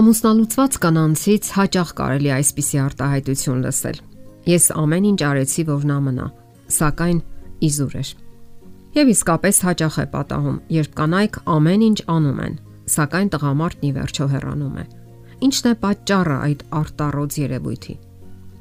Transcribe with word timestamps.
Ամուսնալուծված 0.00 0.76
կանանցից 0.80 1.48
հաճախ 1.52 1.90
կարելի 1.98 2.30
այսպիսի 2.32 2.78
արտահայտություն 2.80 3.58
լսել. 3.66 3.98
Ես 4.48 4.68
ամեն 4.80 5.08
ինչ 5.10 5.20
արեցի, 5.28 5.64
որ 5.68 5.82
նա 5.90 5.96
մնա, 6.06 6.28
սակայն 6.76 7.18
իզուր 7.68 7.96
էր։ 8.00 8.12
Եվ 8.96 9.10
իսկապես 9.12 9.60
հաճախ 9.66 9.98
է 10.00 10.06
պատահում, 10.14 10.56
երբ 10.78 10.96
կանայք 11.00 11.36
ամեն 11.56 11.84
ինչ 11.90 11.98
անում 12.16 12.40
են, 12.46 12.56
սակայն 12.96 13.30
տղամարդն 13.36 13.84
ի 13.84 13.92
վերջո 14.00 14.26
հեռանում 14.32 14.80
է։ 14.80 14.84
Ինչն 15.50 15.68
է 15.68 15.74
պատճառը 15.84 16.36
այդ 16.48 16.64
արտառոց 16.80 17.40
երևույթի։ 17.44 17.94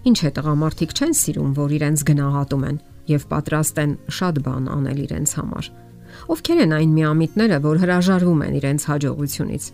Ինչ 0.10 0.20
է 0.20 0.32
տղամարդիկ 0.36 0.92
չեն 1.00 1.14
սիրում, 1.24 1.52
որ 1.56 1.70
իրենց 1.80 2.00
գնահատում 2.10 2.64
են 2.68 2.82
եւ 3.16 3.30
պատրաստ 3.32 3.80
են 3.80 3.92
շատ 4.20 4.44
բան 4.44 4.74
անել 4.76 5.00
իրենց 5.08 5.30
համար։ 5.40 5.76
Ովքեր 6.36 6.60
են 6.68 6.74
այն 6.80 6.92
միամիտները, 7.00 7.58
որ 7.64 7.80
հրաժարվում 7.86 8.42
են 8.50 8.58
իրենց 8.60 8.86
հաջողությունից 8.90 9.66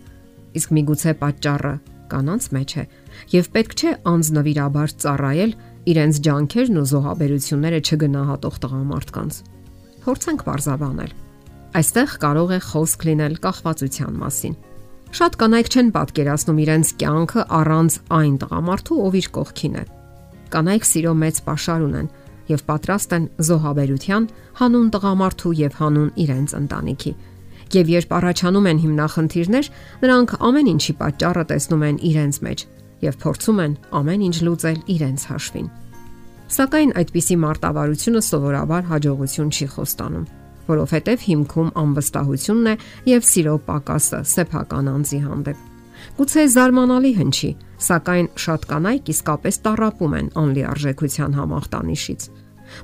իսկ 0.60 0.74
միգուցե 0.76 1.12
պատճառը 1.22 1.74
կանանց 2.10 2.46
մեջ 2.56 2.70
է 2.76 2.84
եւ 3.32 3.48
պետք 3.56 3.74
չէ 3.76 3.92
անznվիրաբար 4.12 4.94
ծառայել 5.04 5.52
իրենց 5.90 6.20
ջանքերն 6.26 6.80
ու 6.80 6.86
զոհաբերությունները 6.90 7.80
չգնահատող 7.86 8.56
տղամարդկանց։ 8.62 9.34
Փորձենք 10.06 10.40
բարձավանել։ 10.46 11.12
Այստեղ 11.76 12.10
կարող 12.22 12.52
է 12.56 12.60
խոսք 12.66 13.06
լինել 13.06 13.34
կախվածության 13.46 14.14
մասին։ 14.22 14.54
Շատ 15.16 15.36
կանայք 15.40 15.68
չեն 15.72 15.90
պատկերացնում 15.96 16.60
իրենց 16.66 16.88
կյանքը 17.00 17.42
առանց 17.56 17.98
այն 18.16 18.34
տղամարդու, 18.42 18.98
ով 19.06 19.16
իր 19.20 19.28
կողքին 19.36 19.76
է։ 19.76 19.84
Կանայք 20.56 20.86
սիրո 20.86 21.12
մեծ 21.22 21.36
pašար 21.46 21.84
ունեն 21.86 22.08
եւ 22.46 22.60
պատրաստ 22.66 23.14
են 23.16 23.24
զոհաբերության 23.46 24.28
հանուն 24.60 24.90
տղամարդու 24.96 25.54
եւ 25.66 25.78
հանուն 25.80 26.10
իրենց 26.26 26.54
ընտանիքի 26.60 27.12
Եվ 27.74 27.88
երբ 27.90 28.12
առաջանում 28.14 28.66
են 28.70 28.80
հիմնախնդիրներ, 28.84 29.68
նրանք 30.04 30.34
ամեն 30.46 30.68
ինչի 30.70 30.92
պատճառը 31.00 31.44
տեսնում 31.50 31.82
են 31.86 31.96
իրենց 32.10 32.36
մեջ 32.46 32.62
եւ 33.02 33.18
փորձում 33.22 33.58
են 33.64 33.72
ամեն 34.00 34.22
ինչ 34.26 34.36
լուծել 34.46 34.78
իրենց 34.94 35.24
հաշվին։ 35.30 35.68
Սակայն 36.56 36.92
այդպիսի 37.02 37.36
մարտավարությունը 37.42 38.22
սովորաբար 38.22 38.84
հաջողություն 38.86 39.50
չի 39.50 39.66
խոստանում, 39.74 40.26
որովհետև 40.70 41.26
հիմքում 41.26 41.72
անվստահությունն 41.82 42.70
է 42.70 42.74
եւ 43.10 43.26
սիրո 43.34 43.56
պակասը 43.66 44.20
սեփական 44.30 44.90
անձի 44.94 45.20
հանդեպ։ 45.26 45.64
Գուցե 46.16 46.42
զարմանալի 46.54 47.12
հնչի, 47.18 47.50
սակայն 47.86 48.26
շատ 48.46 48.66
կանայք 48.70 49.12
իսկապես 49.16 49.60
տարապում 49.66 50.16
են 50.16 50.28
անլիարժեքության 50.46 51.38
համախտանիշից 51.40 52.28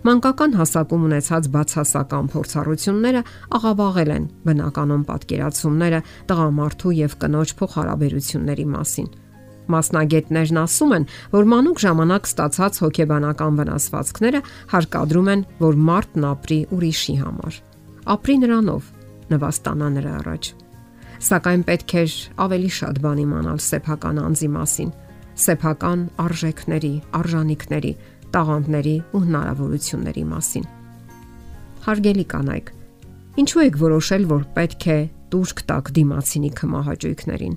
Մանկական 0.06 0.54
հասակում 0.58 1.02
ունեցած 1.08 1.48
բացասական 1.56 2.30
փորձառությունները 2.32 3.22
աղավաղել 3.58 4.12
են 4.16 4.24
բնականon 4.46 5.02
պատկերացումները 5.08 6.00
տղամարդու 6.32 6.94
եւ 6.98 7.16
կնոջ 7.22 7.54
փոխհարաբերությունների 7.60 8.66
մասին։ 8.72 9.10
Մասնագետներն 9.72 10.58
ասում 10.62 10.94
են, 10.96 11.04
որ 11.32 11.44
մանուկ 11.52 11.82
ժամանակ 11.82 12.26
ստացած 12.32 12.80
հոգեբանական 12.82 13.60
վնասվածքները 13.60 14.40
հարկադրում 14.72 15.30
են, 15.32 15.44
որ 15.62 15.78
մարդն 15.92 16.26
ապրի 16.32 16.58
ուրիշի 16.76 17.14
համար։ 17.22 17.60
Ապրի 18.16 18.36
նրանով, 18.42 18.90
նվաստանա 19.32 19.88
նրա 19.96 20.12
առաջ։ 20.22 20.50
Սակայն 21.22 21.62
պետք 21.68 21.92
է 22.02 22.04
ավելի 22.42 22.70
շատ 22.82 22.96
բան 23.02 23.18
իմանալ 23.22 23.58
սեփական 23.62 24.16
անձի 24.22 24.48
մասին, 24.56 24.90
սեփական 25.42 26.00
արժեքների, 26.22 26.94
արժանինքների, 27.22 27.92
տաղանդների 28.32 28.94
ու 29.12 29.20
հնարավորությունների 29.26 30.24
մասին։ 30.32 30.66
Հարգելի 31.82 32.24
կանայք, 32.32 32.68
ինչու 33.42 33.62
եք 33.62 33.76
որոշել, 33.82 34.24
որ 34.32 34.42
պետք 34.56 34.86
է 34.92 34.98
դուրք 35.32 35.62
տակ 35.72 35.90
դիմացինի 35.96 36.50
կմահաճույքներին։ 36.60 37.56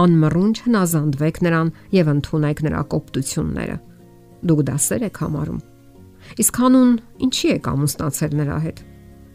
Անմռունչ 0.00 0.56
հնազանդվեք 0.66 1.40
նրան 1.46 1.72
եւ 1.96 2.10
ընդունեք 2.14 2.62
նրա 2.66 2.80
կոպտությունները։ 2.94 3.76
Դուք 4.50 4.60
դասեր 4.70 5.04
եք 5.10 5.20
համարում։ 5.24 5.60
Իսկ 6.40 6.60
հանուն 6.60 6.90
ինչի 7.26 7.48
եք 7.56 7.68
ամուսնացել 7.70 8.34
նրա 8.40 8.58
հետ։ 8.64 8.82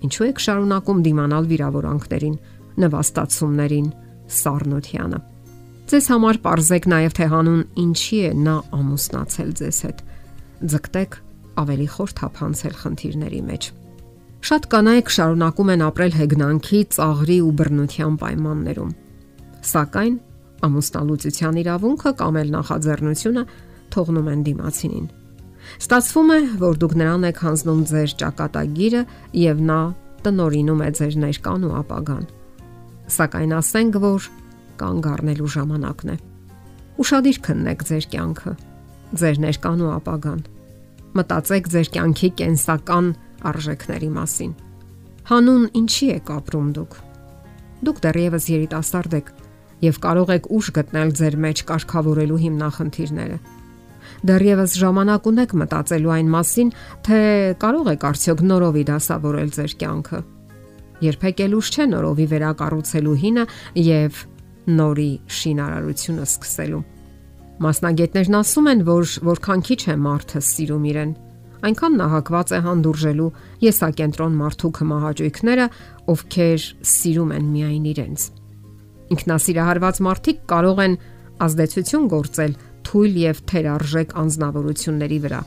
Ինչու 0.06 0.26
եք 0.26 0.42
շարունակում 0.46 1.00
դիմանալ 1.06 1.48
վիրավորանքներին, 1.52 2.36
նվաստացումներին, 2.86 3.88
սառնությանը։ 4.36 5.20
Ձեզ 5.86 6.06
համար 6.16 6.38
parzեք 6.46 6.86
նաև 6.90 7.16
թե 7.16 7.26
հանուն 7.36 7.62
ինչի 7.86 8.20
է 8.26 8.30
նա 8.46 8.56
ամուսնացել 8.76 9.50
ձեզ 9.60 9.80
հետ 9.86 10.00
ձգտեք 10.74 11.18
ավելի 11.62 11.88
խոր 11.96 12.14
թափանցել 12.20 12.76
խնդիրների 12.82 13.42
մեջ։ 13.50 13.68
Շատ 14.46 14.64
կանայք 14.70 15.12
շարունակում 15.16 15.70
են 15.74 15.84
ապրել 15.86 16.14
հեգնանքի, 16.20 16.80
ծաղրի 16.96 17.38
ու 17.46 17.54
բռնության 17.60 18.18
պայմաններում։ 18.22 18.92
Սակայն 19.66 20.16
ամուսնալուծության 20.66 21.56
իրավունքը 21.66 22.12
կամ 22.22 22.40
էլ 22.42 22.52
նախաձեռնությունը 22.56 23.44
թողնում 23.96 24.30
են 24.36 24.44
դիմացինին։ 24.46 25.08
Ստացվում 25.82 26.30
է, 26.36 26.40
որ 26.62 26.80
դուք 26.82 26.94
նրան 27.02 27.28
եք 27.32 27.42
հանձնում 27.46 27.82
ձեր 27.90 28.12
ճակատագիրը 28.22 29.02
եւ 29.42 29.64
նա 29.66 29.80
տնորինում 30.26 30.84
է 30.86 30.90
ձեր 31.00 31.18
ներկան 31.26 31.66
ու 31.66 31.74
ապագան։ 31.82 32.26
Սակայն 33.16 33.56
ասենք, 33.60 33.98
որ 34.06 34.30
կանգ 34.82 35.10
առնելու 35.16 35.52
ժամանակն 35.56 36.14
է։ 36.14 36.18
Ուշադիր 37.02 37.40
քննեք 37.46 37.86
ձեր 37.90 38.06
կյանքը 38.14 38.54
ձեր 39.22 39.42
ներկան 39.46 39.82
ու 39.86 39.92
ապագան։ 39.96 40.40
Մտածեք 41.16 41.68
ձեր 41.72 41.90
կյանքի 41.96 42.30
կենսական 42.42 43.06
արժեքների 43.48 44.08
մասին։ 44.16 44.50
Հանուն 45.30 45.62
ինչի 45.80 46.08
եք 46.12 46.32
ապրում 46.36 46.72
դուք։ 46.76 46.98
Դուք 47.88 48.02
դեռևս 48.06 48.48
երիտասարդ 48.52 49.16
եք 49.20 49.30
եւ 49.86 50.00
կարող 50.06 50.34
եք 50.36 50.50
ուշ 50.58 50.70
գտնել 50.76 51.14
ձեր 51.20 51.38
մեջ 51.46 51.62
կարգավորելու 51.72 52.40
հիմնախնդիրները։ 52.44 53.38
Դեռևս 54.26 54.76
ժամանակ 54.82 55.30
ունեք 55.32 55.56
մտածելու 55.62 56.14
այն 56.16 56.34
մասին, 56.36 56.74
թե 57.08 57.20
կարող 57.64 57.90
եք 57.96 58.06
արդյոք 58.12 58.44
նորովի 58.52 58.84
դասավորել 58.92 59.54
ձեր 59.56 59.76
կյանքը։ 59.86 60.20
Երբեք 61.06 61.46
էլ 61.46 61.56
ուշ 61.60 61.72
չէ 61.76 61.88
նորովի 61.96 62.28
վերակառուցելու 62.36 63.16
հինը 63.24 63.48
եւ 63.86 64.22
նորի 64.76 65.12
շինարարությունը 65.40 66.28
սկսելու։ 66.32 66.84
Մասնագետներն 67.56 68.36
ասում 68.36 68.66
են, 68.68 68.82
որ 68.84 69.12
որքան 69.24 69.62
քիչ 69.64 69.82
է 69.88 69.94
մարդը 70.04 70.40
սիրում 70.44 70.88
իրեն, 70.92 71.12
այնքան 71.66 71.94
նա 72.02 72.08
հակված 72.12 72.50
է 72.52 72.60
հանդուրժելու 72.66 73.28
եսակենտրոն 73.64 74.34
մարդու 74.42 74.72
կմահաճույքները, 74.76 75.68
ովքեր 76.14 76.66
սիրում 76.92 77.32
են 77.38 77.46
միայն 77.54 77.86
իրենց։ 77.94 78.26
Ինքնասիրահարված 79.16 80.02
մարդիկ 80.10 80.44
կարող 80.52 80.84
են 80.86 80.98
ազդեցություն 81.46 82.10
գործել 82.12 82.58
թույլ 82.86 83.18
եւ 83.24 83.42
թերարժեք 83.56 84.14
անznավորությունների 84.26 85.20
վրա, 85.26 85.42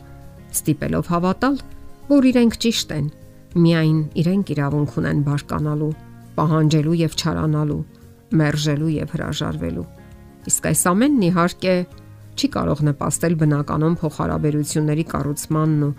ստիպելով 0.57 1.13
հավատալ, 1.13 1.61
որ 2.09 2.31
իրենք 2.33 2.59
ճիշտ 2.65 2.97
են, 2.99 3.13
միայն 3.69 4.01
իրենք 4.25 4.57
իրավունք 4.57 4.99
ունեն 5.03 5.23
բարկանալու, 5.29 5.93
պահանջելու 6.41 6.99
եւ 7.05 7.21
չարանալու, 7.21 7.81
մերժելու 8.39 8.93
եւ 8.97 9.17
հրաժարվելու 9.19 9.89
Իսկ 10.49 10.69
այս 10.71 10.83
ամենն 10.89 11.25
իհարկե 11.29 11.75
չի 12.39 12.49
կարող 12.55 12.81
նպաստել 12.89 13.35
բնականon 13.43 13.95
փոխհարաբերությունների 14.01 15.05
կառուցմանն 15.13 15.85
ու 15.89 15.95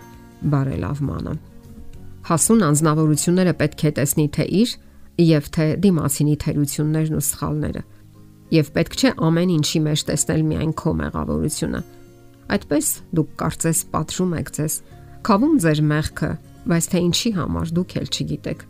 բարելավմանը։ 0.50 1.34
Հասուն 2.30 2.64
անznավորությունները 2.70 3.54
պետք 3.60 3.84
է 3.90 3.92
տեսնի 4.00 4.26
թե 4.36 4.46
իր 4.60 4.72
եւ 5.20 5.48
թե 5.56 5.66
դիմացինի 5.84 6.36
թերություններն 6.44 7.18
ու 7.20 7.24
սխալները։ 7.28 7.82
Եվ 8.50 8.70
պետք 8.76 8.96
չէ 9.00 9.10
ամեն 9.30 9.50
ինչի 9.56 9.80
մեջ 9.86 10.04
տեսնել 10.10 10.42
միայն 10.50 10.72
քո 10.80 10.92
մեղավորությունը։ 11.00 11.80
Այդպես 12.50 12.86
դուք 13.14 13.34
կարծես 13.40 13.82
պատժում 13.92 14.32
եք 14.40 14.48
ձեզ, 14.56 14.74
խավում 15.28 15.54
ձեր 15.64 15.82
մեղքը, 15.90 16.30
բայց 16.70 16.88
թե 16.90 17.02
ինչի 17.10 17.30
համար 17.36 17.72
դուք 17.76 17.94
էլ 18.00 18.08
չգիտեք։ 18.10 18.64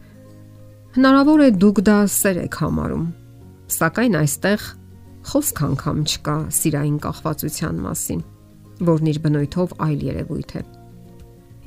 Հնարավոր 0.91 1.41
է 1.47 1.49
դուք 1.63 1.81
դա 1.87 1.97
սեր 2.11 2.39
եք 2.45 2.59
համարում, 2.61 3.07
սակայն 3.71 4.19
այստեղ 4.21 4.67
Խոսք 5.31 5.61
անգամ 5.63 5.99
չկա 6.11 6.33
սիրային 6.51 6.95
կախվածության 7.05 7.77
մասին, 7.85 8.23
որն 8.89 9.09
իր 9.11 9.19
բնույթով 9.23 9.75
այլ 9.85 10.01
երևույթ 10.07 10.55
է։ 10.59 10.63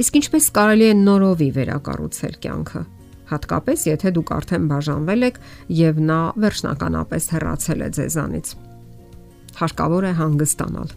Իսկ 0.03 0.17
ինչպես 0.19 0.47
կարելի 0.57 0.87
է 0.89 0.95
նորովի 0.99 1.47
վերակառուցել 1.57 2.33
կյանքը, 2.43 2.81
հատկապես 3.29 3.85
եթե 3.87 4.11
դուք 4.17 4.33
արդեն 4.37 4.65
բաժանվել 4.71 5.25
եք 5.29 5.39
եւ 5.79 6.01
նա 6.09 6.17
վերջնականապես 6.43 7.27
հեռացել 7.33 7.85
է 7.85 7.87
ձեզանից։ 7.97 8.51
Հարկավոր 9.61 10.03
է 10.03 10.11
հանգստանալ։ 10.17 10.91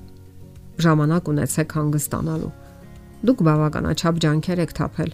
Ժամանակ 0.87 1.31
ունեցեք 1.37 1.77
հանգստանալու։ 1.77 2.51
Դուք 3.31 3.45
բավականաչափ 3.47 4.19
ջանքեր 4.27 4.65
եք 4.67 4.75
թափել 4.81 5.13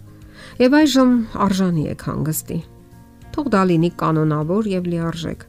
եւ 0.63 0.79
այժմ 0.81 1.13
արժանի 1.49 1.85
եք 1.93 2.07
հանգստի։ 2.09 2.59
Թող 3.37 3.53
դա 3.53 3.63
լինի 3.73 3.93
կանոնավոր 4.01 4.73
եւ 4.73 4.89
լիարժեք։ 4.93 5.47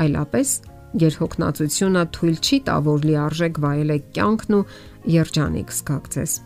Այլապես 0.00 0.56
Գերհոգնածությունը 0.96 2.02
թույլ 2.16 2.36
չի 2.40 2.58
տա, 2.66 2.74
որ 2.86 3.02
լիարժեք 3.04 3.58
վայելեք 3.60 4.04
կյանքն 4.16 4.54
ու 4.56 4.60
երջանիկ 5.12 5.72
զգաք 5.76 6.06
ձեզ։ 6.14 6.36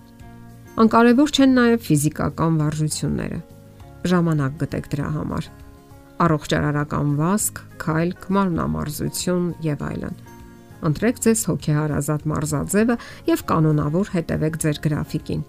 Անկարևոր 0.81 1.33
չեն 1.37 1.53
նաև 1.59 1.85
ֆիզիկական 1.87 2.57
վարժությունները։ 2.61 3.39
Ժամանակ 4.11 4.57
գտեք 4.63 4.89
դրա 4.95 5.09
համար։ 5.17 5.49
Առողջարարական 6.25 7.13
վասկ, 7.21 7.61
քայլ, 7.85 8.11
մարմնամարզություն 8.37 9.47
եւ 9.67 9.85
այլն։ 9.91 10.19
Ընտրեք 10.91 11.21
ձեզ 11.27 11.45
հոգեհարազատ 11.51 12.27
մարզաձևը 12.33 12.97
եւ 13.31 13.45
կանոնավոր 13.51 14.13
հետևեք 14.17 14.59
ձեր 14.65 14.81
գրաֆիկին։ 14.87 15.45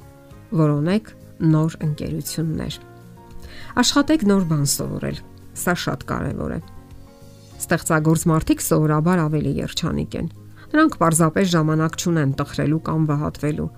Որոնեք 0.62 1.14
նոր 1.56 1.78
ընկերություններ։ 1.88 2.78
Աշխատեք 3.82 4.28
նոր 4.30 4.46
բան 4.52 4.70
սովորել։ 4.76 5.24
Սա 5.62 5.76
շատ 5.86 6.08
կարևոր 6.12 6.56
է։ 6.60 6.62
Ստեղծագործ 7.62 8.24
մարդիկ 8.32 8.64
սովորաբար 8.66 9.22
ավելի 9.22 9.52
երջանիկ 9.62 10.18
են։ 10.22 10.28
Նրանք 10.72 10.94
պարզապես 11.02 11.48
ժամանակ 11.52 11.98
չունեն 12.02 12.36
տխրելու 12.42 12.82
կամ 12.88 13.02
վհատվելու։ 13.12 13.70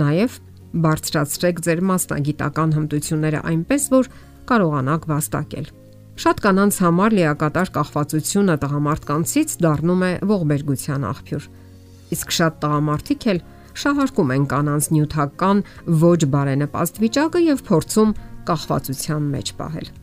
Նաև 0.00 0.38
բարձրացրեք 0.86 1.60
ձեր 1.66 1.82
մասնագիտական 1.90 2.72
հմտությունները 2.76 3.42
այնպես, 3.50 3.84
որ 3.96 4.08
կարողանաք 4.50 5.06
վաստակել։ 5.12 5.68
Շատ 6.16 6.38
կանանց 6.46 6.78
համար 6.80 7.14
լիակատար 7.16 7.70
կախվածությունը 7.76 8.54
տղամարդկանցից 8.62 9.54
դառնում 9.66 10.04
է 10.06 10.12
ողբերգության 10.30 11.06
աղբյուր։ 11.10 11.48
Իսկ 12.16 12.34
շատ 12.36 12.58
տղամարդիկ 12.64 13.26
էլ 13.32 13.42
շահարկում 13.76 14.32
են 14.36 14.48
կանանց 14.54 14.88
նյութական 14.96 15.62
ոչ 16.06 16.20
բարենպաստ 16.32 17.00
վիճակը 17.04 17.44
եւ 17.50 17.62
փորձում 17.68 18.16
կախվածության 18.48 19.30
մեջ 19.36 19.54
պահել։ 19.60 19.94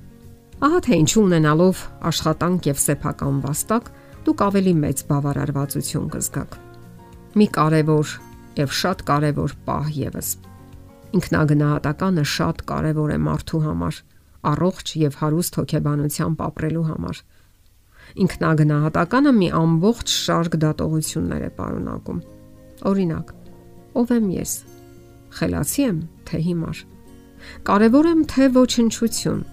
Ահա 0.63 0.80
թե 0.86 0.98
ինչու 1.01 1.21
ունենալով 1.27 1.80
աշխատանք 2.07 2.68
եւ 2.69 2.77
սեփական 2.80 3.39
վաստակ, 3.44 3.88
դուք 4.24 4.42
ավելի 4.45 4.74
մեծ 4.80 5.01
բավարարվածություն 5.10 6.06
կզգաք։ 6.13 6.54
Մի 7.36 7.48
կարևոր 7.57 8.13
եւ 8.62 8.75
շատ 8.80 9.04
կարևոր 9.10 9.56
պահ 9.68 9.89
եւս։ 9.98 10.30
Ինքնագնահատականը 11.19 12.24
շատ 12.33 12.63
կարևոր 12.69 13.12
է 13.12 13.18
մարդու 13.27 13.62
համար 13.63 14.00
առողջ 14.54 14.94
եւ 15.04 15.18
հարուստ 15.19 15.60
հոգեբանությամբ 15.60 16.44
ապրելու 16.48 16.86
համար։ 16.94 17.19
Ինքնագնահատականը 18.24 19.33
մի 19.44 19.50
ամբողջ 19.59 20.16
շարք 20.24 20.57
դատողություններ 20.63 21.44
է 21.44 21.51
պարունակում։ 21.59 22.21
Օրինակ, 22.94 23.33
ով 24.00 24.16
եմ 24.16 24.31
ես։ 24.38 24.54
Խելացի 25.33 25.83
եմ, 25.92 26.00
թե 26.30 26.42
հիմար։ 26.48 26.81
Կարևոր 27.68 28.09
եմ, 28.13 28.24
թե 28.31 28.50
ոչնչություն։ 28.63 29.44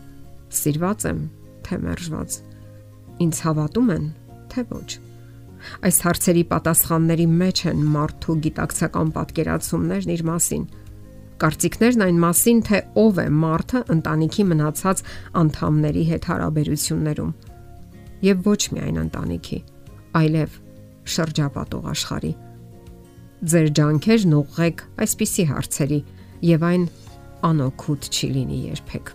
Սիրված 0.50 1.06
եմ, 1.10 1.22
թե 1.66 1.78
մերժված։ 1.84 2.36
Ինձ 3.20 3.40
հավատում 3.46 3.90
են, 3.94 4.04
թե 4.50 4.66
ոչ։ 4.70 4.90
Այս 5.86 5.96
հարցերի 6.06 6.44
պատասխանների 6.50 7.26
մեջ 7.40 7.58
են 7.70 7.80
մարդու 7.94 8.36
գիտակցական 8.46 9.10
պատկերացումներն 9.16 10.14
իր 10.16 10.22
մասին 10.30 10.62
Կարծիքներն 11.40 12.02
այն 12.04 12.18
մասին, 12.20 12.58
թե 12.68 12.78
ով 13.00 13.18
է 13.22 13.24
մարդը 13.32 13.80
ընտանիքի 13.94 14.44
մնացած 14.50 14.98
անդամների 15.40 16.02
հետ 16.10 16.26
հարաբերություններում 16.30 17.30
եւ 18.26 18.42
ոչ 18.50 18.60
միայն 18.76 18.98
ընտանիքի, 19.04 19.60
այլև 20.20 20.58
շրջապատող 21.14 21.88
աշխարհի։ 21.94 22.32
Ձեր 23.54 23.70
ջանքերն 23.80 24.36
ուղղեք 24.40 24.84
այսպիսի 25.06 25.46
հարցերի 25.54 26.00
եւ 26.50 26.68
այն 26.70 26.84
անօքուտ 27.48 28.10
չի 28.12 28.30
լինի 28.36 28.60
երբեք։ 28.66 29.14